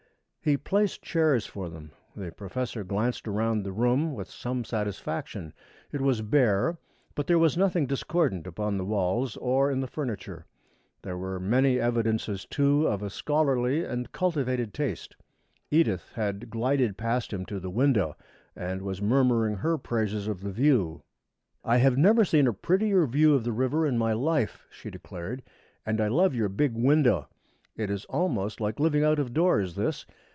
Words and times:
He 0.43 0.57
placed 0.57 1.03
chairs 1.03 1.45
for 1.45 1.69
them. 1.69 1.91
The 2.15 2.31
professor 2.31 2.83
glanced 2.83 3.27
around 3.27 3.61
the 3.61 3.71
room 3.71 4.15
with 4.15 4.27
some 4.27 4.63
satisfaction. 4.65 5.53
It 5.91 6.01
was 6.01 6.23
bare, 6.23 6.79
but 7.13 7.27
there 7.27 7.37
was 7.37 7.59
nothing 7.59 7.85
discordant 7.85 8.47
upon 8.47 8.75
the 8.75 8.83
walls 8.83 9.37
or 9.37 9.69
in 9.69 9.81
the 9.81 9.87
furniture. 9.87 10.47
There 11.03 11.15
were 11.15 11.39
many 11.39 11.79
evidences, 11.79 12.45
too, 12.47 12.87
of 12.87 13.03
a 13.03 13.11
scholarly 13.11 13.83
and 13.83 14.11
cultivated 14.11 14.73
taste. 14.73 15.15
Edith 15.69 16.09
had 16.15 16.49
glided 16.49 16.97
past 16.97 17.31
him 17.31 17.45
to 17.45 17.59
the 17.59 17.69
window 17.69 18.15
and 18.55 18.81
was 18.81 18.99
murmuring 18.99 19.57
her 19.57 19.77
praises 19.77 20.27
of 20.27 20.41
the 20.41 20.51
view. 20.51 21.03
"I 21.63 21.77
have 21.77 21.99
never 21.99 22.25
seen 22.25 22.47
a 22.47 22.53
prettier 22.53 23.05
view 23.05 23.35
of 23.35 23.43
the 23.43 23.53
river 23.53 23.85
in 23.85 23.95
my 23.95 24.13
life," 24.13 24.65
she 24.71 24.89
declared, 24.89 25.43
"and 25.85 26.01
I 26.01 26.07
love 26.07 26.33
your 26.33 26.49
big 26.49 26.73
window. 26.73 27.27
It 27.77 27.91
is 27.91 28.05
almost 28.05 28.59
like 28.59 28.79
living 28.79 29.03
out 29.03 29.19
of 29.19 29.35
doors, 29.35 29.75
this. 29.75 30.07